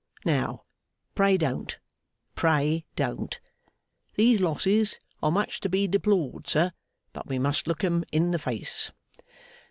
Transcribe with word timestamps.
Now, 0.25 0.63
pray 1.13 1.37
don't, 1.37 1.77
pray 2.33 2.87
don't. 2.95 3.39
These 4.15 4.41
losses 4.41 4.97
are 5.21 5.29
much 5.29 5.59
to 5.59 5.69
be 5.69 5.87
deplored, 5.87 6.47
sir, 6.47 6.71
but 7.13 7.27
we 7.27 7.37
must 7.37 7.67
look 7.67 7.83
'em 7.83 8.03
in 8.11 8.31
the 8.31 8.39
face. 8.39 8.91